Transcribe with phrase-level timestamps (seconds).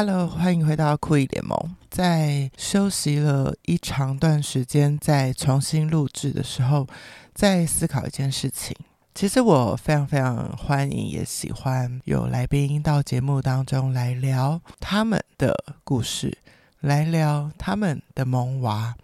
[0.00, 1.74] Hello，欢迎回到酷姨联盟。
[1.90, 6.86] 在休息了一长段时间，在重新录制的时候，
[7.34, 8.76] 在思考一件事情。
[9.12, 16.38] 其实我非常非常欢迎，也喜欢有来宾到节目当中来聊他们的故事，
[16.78, 18.94] 来聊他们的萌娃。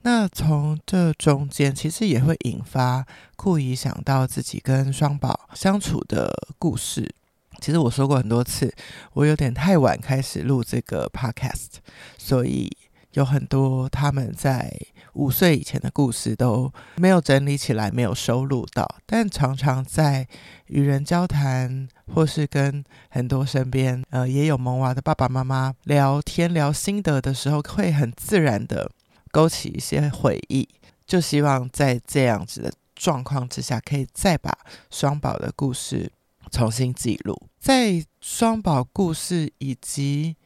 [0.00, 3.06] 那从这中间，其实也会引发
[3.36, 7.14] 酷姨想到自己跟双宝相处的故事。
[7.62, 8.74] 其实我说过很多次，
[9.12, 11.76] 我有点太晚开始录这个 podcast，
[12.18, 12.68] 所以
[13.12, 14.76] 有很多他们在
[15.12, 18.96] 五岁以前的故事都没有整理起来，没有收录到。
[19.06, 20.26] 但常常在
[20.66, 28.90] 与人交谈，或是跟很多身边呃也有萌娃的爸爸妈妈聊天聊心得的时候，会很自然的
[29.30, 30.68] 勾起一些回忆。
[31.06, 34.50] 就希望在这样子的状况之下，可以再把
[34.90, 36.10] 双宝的故事。
[36.52, 40.36] 重新记录，在双宝故事以及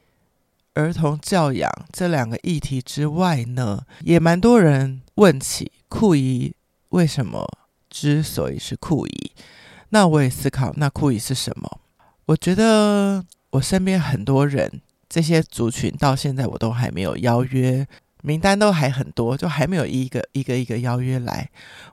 [0.73, 6.55] 儿童教养这两个议题之外呢，也蛮多人问起酷姨
[6.89, 7.45] 为什么
[7.89, 9.31] 之所以是酷姨。
[9.89, 11.81] 那我也思考，那酷姨是什么？
[12.27, 17.85] 我觉得我身边很多人，这些族群到现在我都还没有邀约。
[18.27, 21.49] 名单都还很多，就还没有一个一个一个邀约来。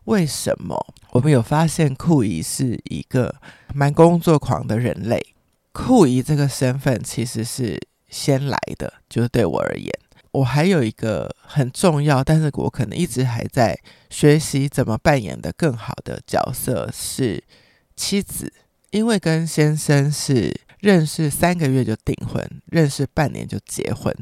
[0.06, 0.76] 为什么？
[1.12, 3.36] 我们有发现酷姨是一个
[3.72, 5.24] 蛮工作狂的人类。
[5.70, 9.88] 酷姨这个身份其实是先来的，就是对我而言，
[10.32, 13.78] 我还有一个很重要，但是我可能一直还在
[14.10, 17.44] 学习怎么扮演的更好的角色是
[17.94, 18.52] 妻子。
[18.90, 24.12] 因为跟先生是认识三个月就订婚，认识半年就结婚，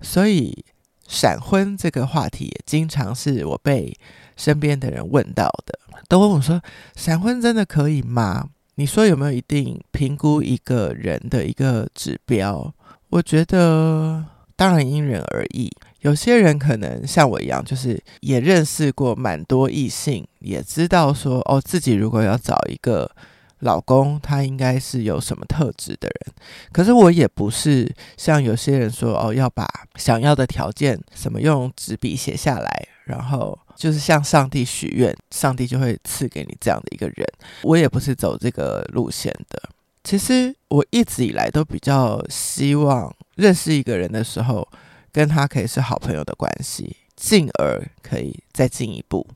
[0.00, 0.64] 所以。
[1.08, 3.92] 闪婚这个话题也经常是我被
[4.36, 6.62] 身边的人问到的，都问我说
[6.94, 12.72] ：“闪婚真的可以吗？”你说有没有一定评估一个人的一个指标？
[13.08, 14.24] 我觉得
[14.54, 15.72] 当然因人而异。
[16.02, 23.10] 有些人可能像我一样，就是也认识过蛮多异性，也知道说哦，自己如果要找一个。
[23.60, 26.34] 老公他应该是有什么特质的人，
[26.72, 37.26] 可是我也不是像有些人说哦，要把想要的条件什么用纸笔写下来，然后就是向上帝许愿，上帝就会赐给你这样的一个人。
[37.62, 39.62] 我也不是走这个路线的。
[40.04, 44.66] 其实我一直以来都比较希望认识一个人的时候，
[45.12, 49.26] 跟他可以是好朋友的关系，进而可以再进一步。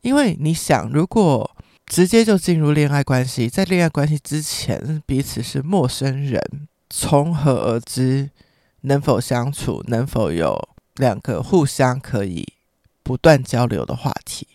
[0.00, 1.48] 因为你想，如果
[1.90, 6.40] 直接就进入恋爱关系，在恋爱关系之前，彼此是陌生人，
[6.88, 8.30] 从何而知
[8.82, 12.46] 能否相处，能否有两个互相可以
[13.02, 14.46] 不断交流的话题？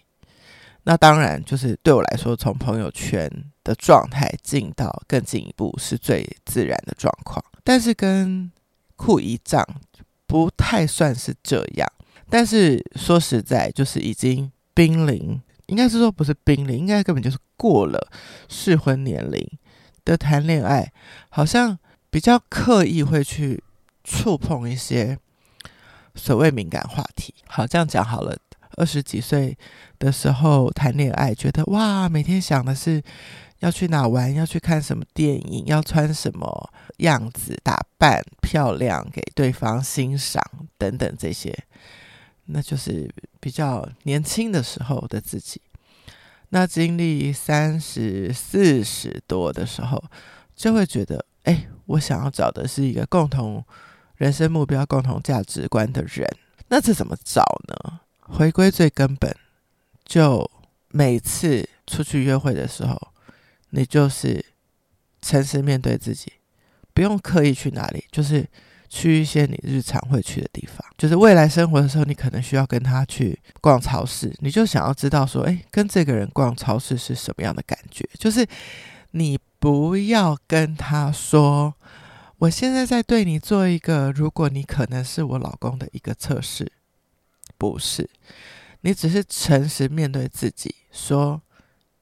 [0.83, 3.29] 那当然，就是对我来说，从朋友圈
[3.65, 7.43] 的状态进到更进一步是最自然的状况。
[7.65, 8.49] 但是跟
[8.95, 9.61] 酷一丈
[10.25, 11.91] 不太算是这样，
[12.29, 15.41] 但是说实在，就是已经濒临。
[15.67, 18.09] 应该是说不是濒临，应该根本就是过了
[18.49, 19.47] 适婚年龄
[20.03, 20.91] 的谈恋爱，
[21.29, 21.77] 好像
[22.09, 23.63] 比较刻意会去
[24.03, 25.17] 触碰一些
[26.13, 27.33] 所谓敏感话题。
[27.47, 28.37] 好，这样讲好了。
[28.77, 29.57] 二十几岁
[29.97, 33.01] 的时候谈恋爱，觉得哇，每天想的是
[33.59, 40.43] 要去哪玩，要去看什么电影，要穿什么样子打扮漂亮给对方欣赏
[40.77, 41.57] 等等这些。
[42.45, 45.61] 那就是比较年轻的时候的自己。
[46.49, 50.03] 那经历三十四十多的时候，
[50.55, 53.65] 就会觉得，哎，我想要找的是一个共同
[54.15, 56.27] 人生目标、共同价值观的人。
[56.67, 57.99] 那这怎么找呢？
[58.19, 59.35] 回归最根本，
[60.05, 60.49] 就
[60.89, 62.95] 每次出去约会的时候，
[63.71, 64.45] 你就是
[65.21, 66.33] 诚实面对自己，
[66.93, 68.47] 不用刻意去哪里，就是。
[68.95, 78.07] 去一些你日常会去的地方，就是未来生活的时候，你可能需要跟他去逛超市，你就想要知道说，诶，跟这个人逛超市是什么样的感觉？
[78.17, 78.47] 就是
[79.11, 81.73] 你不要跟他说，
[82.37, 86.71] 我现在在对你做一个，如果你可能是我老公的一个测试，
[87.57, 88.09] 不是，
[88.79, 91.41] 你只是诚实面对自己说。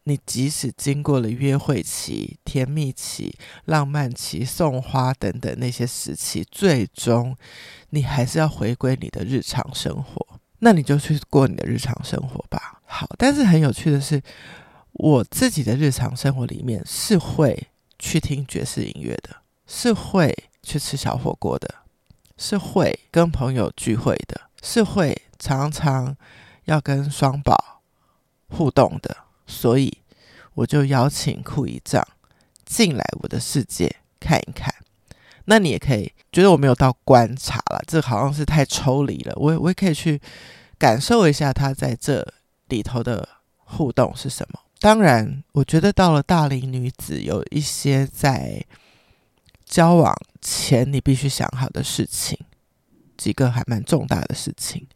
[0.05, 7.35] 你即使经过了约会期、甜蜜期、浪漫期、送花等等那些时期，最终
[7.91, 10.39] 你还是要回归你的日常生活。
[10.59, 12.81] 那你就去过你的日常生活吧。
[12.85, 14.21] 好，但是很有趣的是，
[14.93, 17.67] 我自己的日常生活里面是会
[17.99, 19.29] 去听爵士音乐的，
[19.67, 21.75] 是会去吃小火锅的，
[22.37, 26.15] 是会跟朋友聚会的，是会常常
[26.65, 27.81] 要跟双宝
[28.47, 29.17] 互动的。
[29.53, 29.95] 所以，
[30.55, 32.05] 我就邀请酷姨丈
[32.65, 34.73] 进来我的世界看一看。
[35.45, 39.33] 那你也可以觉得我没有到观察了，这好像是太抽离了。
[39.35, 40.19] 我我也可以去
[40.77, 42.25] 感受一下他在这
[42.69, 43.27] 里头的
[43.57, 44.59] 互动是什么。
[44.79, 48.63] 当然，我觉得到了大龄女子，有一些在
[49.65, 52.37] 交往前你必须想好的事情，
[53.17, 54.87] 几个还蛮重大的事情。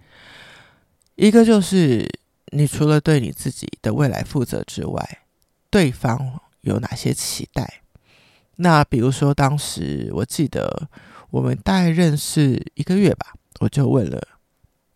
[1.15, 2.07] 一个就是，
[2.51, 5.19] 你除了对你自己的未来负责之外，
[5.69, 7.81] 对方有哪些期待？
[8.55, 10.89] 那比如说，当时我记得
[11.29, 14.21] 我们大概认识一个月吧，我就问了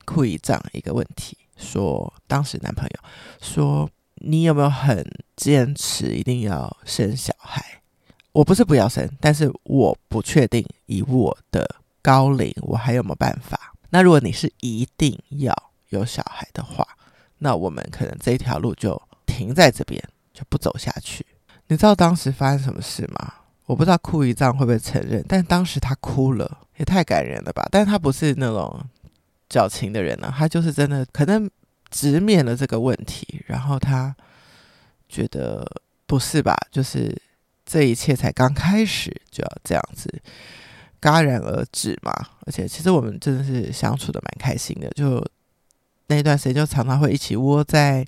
[0.05, 2.99] 库伊这样一个问题，说当时男朋友
[3.41, 5.05] 说，你有没有很
[5.35, 7.81] 坚持一定要生小孩？
[8.31, 13.73] 我不是不要生，但是我不确定以我的高龄，我还有没有办法？
[13.89, 15.53] 那如果你是一定要
[15.89, 16.87] 有小孩的话，
[17.43, 20.01] 那我们可能这条路就停在这边，
[20.31, 21.25] 就不走下去。
[21.67, 23.33] 你知道当时发生什么事吗？
[23.65, 27.67] 我不知道库一藏会不会承认，但当时他哭了，也太感人了吧！
[27.71, 28.79] 但是他不是那种
[29.49, 31.49] 矫情的人呢、他就是真的可能
[31.89, 34.15] 直面了这个问题，然后他
[35.07, 35.65] 觉得
[36.05, 36.55] 不是吧？
[36.69, 37.15] 就是
[37.65, 40.21] 这一切才刚开始就要这样子
[40.99, 42.11] 戛然而止嘛！
[42.45, 45.25] 而且其实我们真的是相处的蛮开心的，就
[46.15, 48.05] 那段时间就常常会一起窝在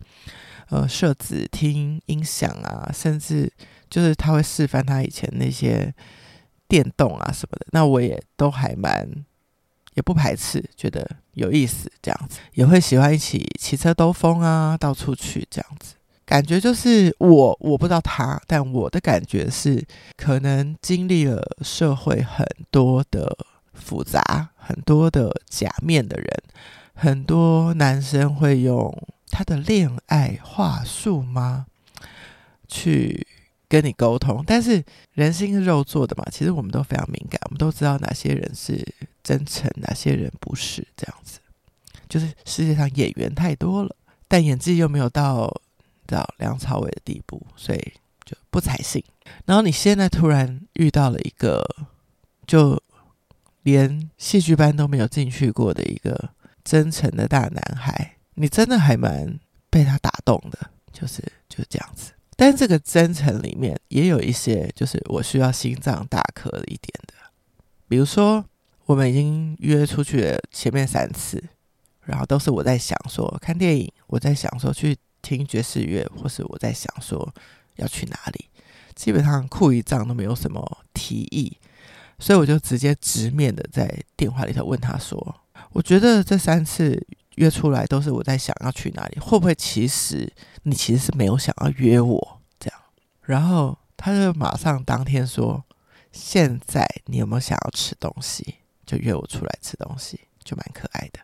[0.69, 3.51] 呃设置听音响啊，甚至。
[3.89, 5.93] 就是他会示范他以前那些
[6.67, 9.07] 电动啊什么的，那我也都还蛮
[9.93, 15.93] 也不排斥，觉得有意思这样子，也会喜欢一起骑车兜风啊，到处去这样子，
[16.25, 19.85] 感觉就是我我不知道他，但我的感觉是，
[20.17, 23.37] 可能经历了社会很多的
[23.75, 26.43] 复杂，很多的假面的人，
[26.93, 28.95] 很多男生会用
[29.29, 31.65] 他的恋爱话术吗？
[32.67, 33.27] 去。
[33.69, 38.87] 跟你沟通，但是人心是肉做的嘛，其实我们都非常敏感，我们都知道哪些人是
[39.23, 41.39] 真诚，哪些人不是这样子。
[42.07, 43.95] 就是世界上演员太多了，
[44.27, 45.51] 但演技又没有到
[46.05, 47.93] 到梁朝伟的地步，所以
[48.23, 49.03] 就不采信。
[49.45, 51.65] 然后你现在突然遇到了一个，
[52.45, 52.79] 就
[53.63, 56.29] 连戏剧班都没有进去过的一个
[56.63, 59.39] 真诚的大男孩，你真的还蛮
[59.69, 62.11] 被他打动的，就是就是这样子。
[62.35, 67.13] 但这个真诚里面也有一些，就是我需要心脏大颗一点的。
[67.87, 68.43] 比如说，
[68.85, 71.41] 我们已经约出去了前面三次，
[72.01, 77.33] 然后都是我在想说看电影，我在想说去听爵士乐，或是我在想说
[77.75, 78.49] 要去哪里。
[78.95, 81.57] 基本上库一藏都没有什么提议，
[82.19, 85.35] 所以我就直接直面的在电话里头问他说
[85.71, 87.05] ：“我觉得这三次。”
[87.37, 92.79] 约出来都是我在想要去哪里，会不会其实你其实是没有想要约我这样？
[93.23, 95.63] 然后他就马上当天说
[96.13, 98.57] ：“现在你有没有想要吃东西？
[98.85, 101.21] 就约我出来吃东西，就蛮可爱的。”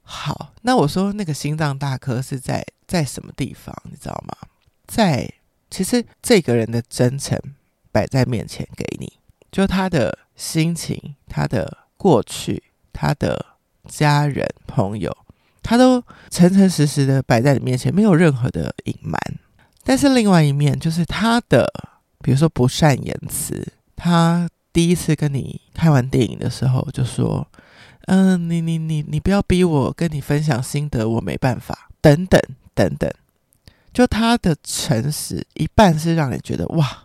[0.00, 3.76] 好，那我说那个心脏大科是在在什么地方？
[3.84, 4.48] 你知道吗？
[4.86, 5.30] 在
[5.70, 7.38] 其实这个人的真诚
[7.92, 9.12] 摆在面前给你，
[9.52, 12.62] 就他的心情、他的过去、
[12.96, 13.44] 他的。
[13.88, 15.16] 家人、朋友，
[15.62, 19.16] 他都诚诚实实的摆在你面前，没有任何的隐瞒。
[19.84, 21.72] 但是另外一面，就是他的，
[22.20, 23.64] 比如说不善言辞。
[23.94, 27.46] 他第一次跟你看完电影的时候，就说
[28.10, 32.40] ：“嗯，你你你你不要逼我跟你分享心得，我没办法。”等等
[32.74, 33.08] 等等。
[33.92, 37.04] 就他的诚实，一半是让你觉得哇，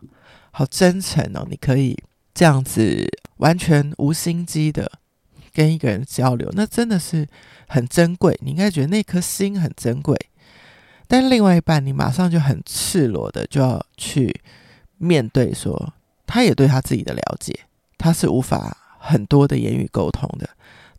[0.50, 1.96] 好真诚哦，你可以
[2.34, 3.08] 这样子
[3.38, 4.92] 完全无心机的。
[5.54, 7.28] 跟一个人交流，那真的是
[7.68, 8.38] 很珍贵。
[8.42, 10.18] 你应该觉得那颗心很珍贵，
[11.08, 14.42] 但另外一半，你马上就很赤裸的就要去
[14.98, 15.94] 面对说，
[16.26, 17.60] 他也对他自己的了解，
[17.98, 20.50] 他是无法很多的言语沟通的，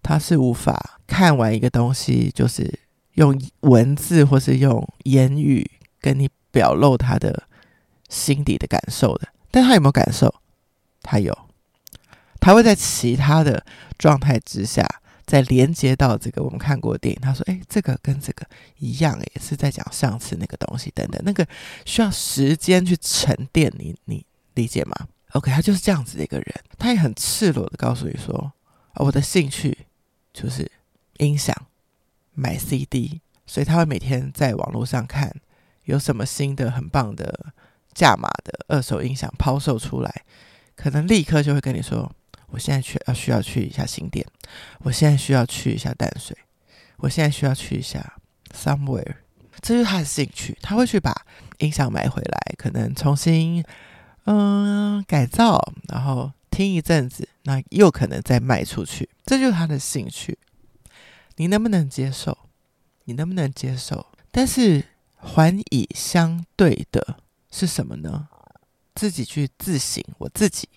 [0.02, 2.78] 他是无法看完一个东西就是
[3.14, 7.44] 用文字或是用言语跟你表露他的
[8.08, 9.28] 心底的感受的。
[9.50, 10.34] 但他有没有感受？
[11.02, 11.36] 他有。
[12.42, 13.64] 他会在其他的
[13.96, 14.84] 状态之下，
[15.24, 17.20] 再连接到这个我们看过的电影。
[17.20, 18.44] 他说：“哎，这个跟这个
[18.78, 21.22] 一样，也是在讲上次那个东西等等。
[21.24, 21.46] 那个
[21.84, 24.92] 需要时间去沉淀，你你理解吗
[25.34, 26.46] ？OK，他就是这样子的一个人。
[26.76, 28.34] 他也很赤裸的告诉你说：
[28.94, 29.86] 哦，我的兴趣
[30.34, 30.68] 就是
[31.18, 31.54] 音响，
[32.34, 35.32] 买 CD，所以他会每天在网络上看
[35.84, 37.54] 有什么新的很棒的
[37.94, 40.24] 价码的二手音响抛售出来，
[40.74, 42.12] 可能立刻就会跟你说。”
[42.52, 44.24] 我现在去要需要去一下新店，
[44.80, 46.36] 我现在需要去一下淡水，
[46.98, 48.14] 我现在需要去一下
[48.54, 49.16] somewhere，
[49.62, 50.56] 这就是他的兴趣。
[50.60, 51.12] 他会去把
[51.58, 53.64] 音响买回来，可能重新
[54.24, 60.38] 嗯改造，然后听一阵子，那又可能再卖出去，这就是他的兴趣。
[61.36, 62.36] 你能不能接受？
[63.04, 64.06] 你能不能接受？
[64.30, 64.84] 但是
[65.16, 67.16] 还以相对的
[67.50, 68.28] 是什么呢？
[68.94, 70.68] 自己去自省，我自己，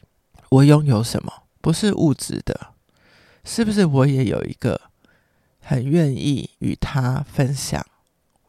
[0.50, 1.44] 我拥有什么？
[1.66, 2.76] 不是物质的，
[3.44, 4.80] 是不是我也有一个
[5.60, 7.84] 很愿意与他分享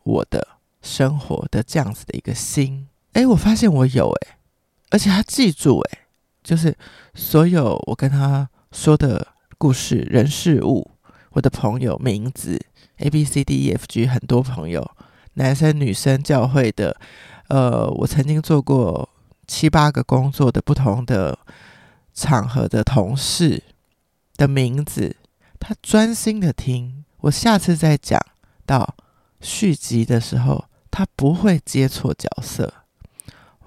[0.03, 0.47] 我的
[0.83, 2.87] 生活的这样子的一个心？
[3.15, 4.37] 诶，我发现我有诶，
[4.91, 6.01] 而且他记住诶，
[6.45, 6.77] 就是
[7.15, 10.91] 所有我跟他说的故事、人、事物，
[11.31, 12.61] 我的朋友名字
[12.99, 14.91] A B C D E F G，很多朋友，
[15.33, 16.95] 男生女生，教会的，
[17.49, 19.09] 呃，我曾经做过。
[19.49, 21.39] 七八个工作的不同的
[22.17, 23.63] 场合的同事
[24.37, 25.17] 的名字，
[25.61, 27.05] 他专心的听。
[27.19, 28.19] 我下次再讲
[28.65, 28.97] 到
[29.43, 32.73] 续集的时候，他不会接错角色。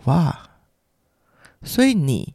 [0.06, 0.50] 哇！
[1.62, 2.34] 所以你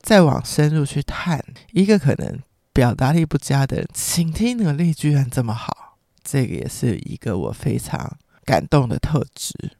[0.00, 2.40] 再往深入去探，一个可能
[2.72, 9.76] 表达力不佳的人，倾听能力居然这么好，这个也是一个我非常感动的特质。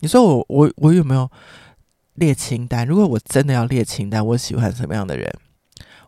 [0.00, 1.30] 你说我我我有没有？
[2.14, 5.32] 列清单，如果我真的要列清单，我喜欢什么样的人？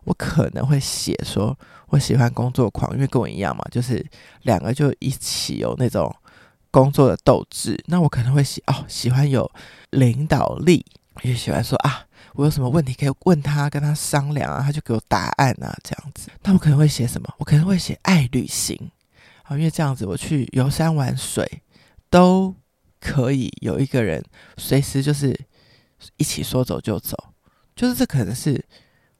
[0.03, 1.57] 我可能会写说，
[1.87, 4.05] 我喜欢工作狂，因为跟我一样嘛，就是
[4.43, 6.15] 两个就一起有那种
[6.69, 7.75] 工作的斗志。
[7.87, 9.49] 那我可能会写哦，喜欢有
[9.89, 10.85] 领导力，
[11.23, 16.29] 也喜欢说啊，我有什么问题可以问他，跟他商量啊，他就给我答案啊，这样子。
[16.43, 17.27] 那我可能会写什么？
[17.39, 18.79] 我可能会写爱旅行
[19.41, 21.63] 啊，因为这样子我去游山玩水
[22.11, 22.53] 都
[22.99, 24.23] 可以有一个人
[24.57, 25.35] 随时就是。
[26.17, 27.15] 一起说走就走，
[27.75, 28.63] 就是这可能是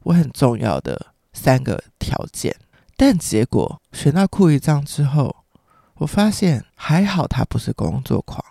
[0.04, 2.54] 我很重要的三个条件。
[2.96, 5.44] 但结果选到库一章之后，
[5.96, 8.42] 我发现还好他不是工作狂，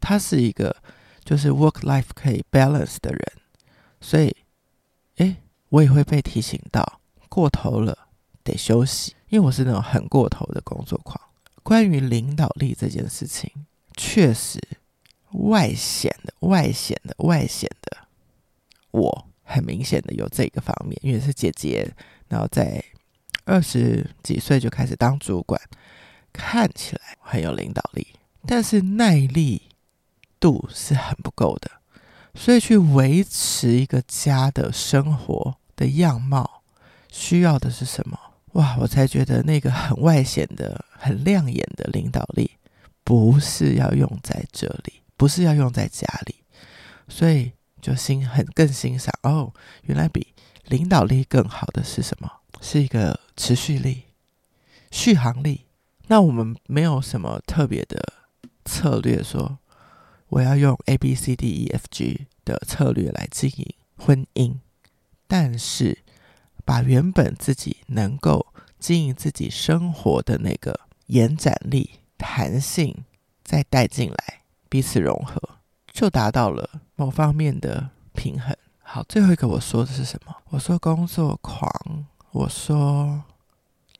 [0.00, 0.74] 他是一个
[1.24, 3.32] 就是 work life 可以 balance 的人。
[4.00, 4.34] 所以，
[5.16, 5.36] 诶，
[5.68, 8.08] 我也会被提醒到过头了
[8.42, 11.20] 得休息，因为我是那种很过头的工作狂。
[11.62, 13.52] 关于领导力这件事情，
[13.96, 14.58] 确实。
[15.40, 17.96] 外显的、外显的、外显的，
[18.90, 21.90] 我很明显的有这个方面，因为是姐姐，
[22.28, 22.82] 然后在
[23.44, 25.60] 二十几岁就开始当主管，
[26.32, 28.06] 看起来很有领导力，
[28.46, 29.62] 但是耐力
[30.38, 31.70] 度是很不够的，
[32.34, 36.62] 所以去维持一个家的生活的样貌，
[37.10, 38.18] 需要的是什么？
[38.52, 38.76] 哇！
[38.80, 42.50] 我才觉得那个很外显的、很亮眼的领导力，
[43.04, 44.99] 不是要用在这里。
[45.20, 46.36] 不是要用在家里，
[47.06, 49.52] 所以就欣很更欣赏哦。
[49.82, 50.28] 原来比
[50.64, 52.40] 领导力更好的是什么？
[52.62, 54.04] 是一个持续力、
[54.90, 55.66] 续航力。
[56.06, 58.02] 那我们没有什么特别的
[58.64, 59.58] 策略，说
[60.28, 64.56] 我要用 A B C D E F G 的策略来经营婚姻，
[65.26, 65.98] 但是
[66.64, 68.46] 把原本自己能够
[68.78, 73.04] 经营自己生活的那个延展力、弹性
[73.44, 74.39] 再带进来。
[74.70, 75.36] 彼此融合，
[75.92, 78.56] 就达到了某方面的平衡。
[78.78, 80.34] 好，最后一个我说的是什么？
[80.50, 81.68] 我说工作狂，
[82.30, 83.24] 我说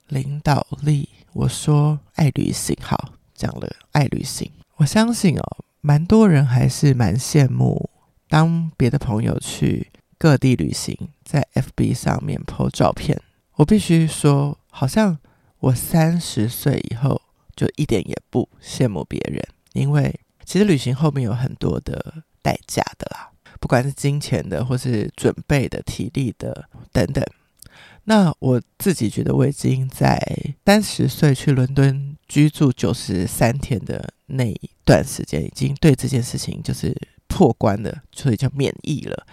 [0.07, 2.73] 领导力，我说爱旅行。
[2.81, 4.49] 好，讲了爱旅行。
[4.77, 5.43] 我相信哦，
[5.81, 7.89] 蛮多人还是蛮羡慕，
[8.29, 13.21] 当别的朋友去各地旅行，在 FB 上面 po 照片。
[13.55, 15.19] 我必须说，好像
[15.59, 17.21] 我三十岁以后
[17.55, 20.17] 就一点也不羡慕别人，因为。
[20.51, 23.31] 其实旅行后面有很多的代价的啦，
[23.61, 27.23] 不管是金钱的，或是准备的、体力的等等。
[28.03, 30.19] 那我自己觉得，我已经在
[30.65, 36.93] 三十岁去伦敦居住九十三天的那一段时间，已经对这件事情就是
[37.29, 39.25] 破关了，所以就免疫了。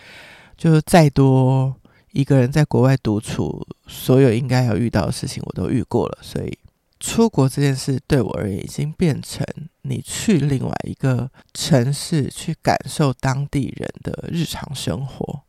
[0.56, 1.74] 就再多
[2.12, 6.56] 一个人在国外独处，所有应该要遇到的事情我都遇过了，所以。
[7.00, 9.46] 出国这件事对我而言，已经变成
[9.82, 15.42] 你去另外一个城市去感受当地人的日常生活，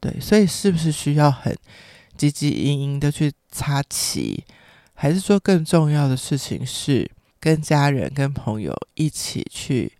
[0.00, 1.54] 对，所以是不是需要很
[2.16, 4.44] 汲汲营营的去插旗，
[4.94, 9.92] 还是说更重要的事情是跟家人、跟朋友一起去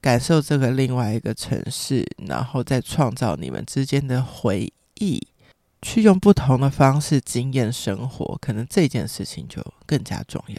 [0.00, 5.20] 感受这个另外一个城市，然后再创造你们之间的回忆？
[5.84, 10.56] 去用不同的方式经验生活，可能这件事情就更加重要。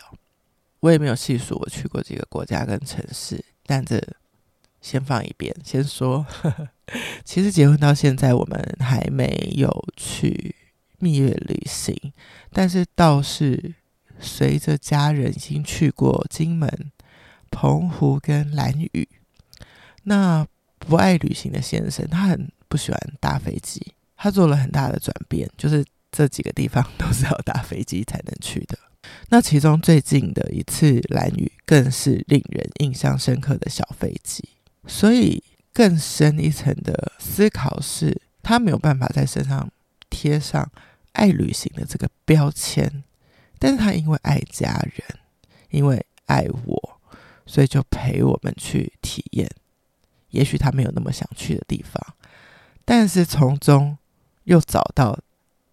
[0.81, 3.99] 我也没有细数我去过几个国家跟城市，但这
[4.79, 6.23] 先放一边，先说。
[7.25, 10.55] 其实结婚到现在，我们还没有去
[10.99, 12.13] 蜜月旅行，
[12.51, 13.73] 但是倒是
[14.19, 16.91] 随着家人已经去过金门、
[17.49, 19.09] 澎湖跟兰屿。
[20.03, 20.45] 那
[20.77, 23.93] 不爱旅行的先生，他很不喜欢搭飞机。
[24.15, 28.77] 他做了很大的转变，就是这几个地方都是要搭飞机才能去的。
[29.29, 34.43] 那其中最近的一次蓝雨，更是令人印象深刻的小飞机。
[34.87, 35.43] 所以
[35.73, 39.69] 更深一层的思考是，他没有办法在身上
[40.09, 40.71] 贴上
[41.11, 43.03] 爱旅行的这个标签，
[43.59, 45.19] 但是他因为爱家人，
[45.69, 46.99] 因为爱我，
[47.45, 49.49] 所以就陪我们去体验。
[50.29, 52.15] 也许他没有那么想去的地方，
[52.83, 53.97] 但是从中
[54.45, 55.19] 又找到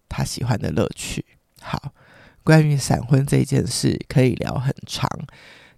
[0.07, 1.25] 他喜欢的乐趣。
[1.59, 1.93] 好。
[2.45, 5.09] 关于闪婚这件事，可以聊很长。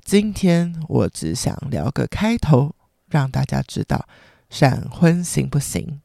[0.03, 2.73] 今天我只想聊个开头，
[3.07, 4.07] 让大家知道
[4.49, 6.01] 闪婚行不行？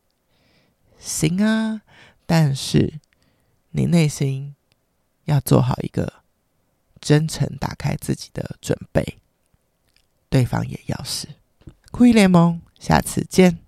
[0.99, 1.81] 行啊，
[2.27, 3.01] 但是
[3.71, 4.55] 你内心
[5.25, 6.13] 要做好一个
[7.01, 9.17] 真诚打开自己的准备，
[10.29, 11.27] 对方也要是。
[11.91, 13.61] 酷艺联盟，下次见。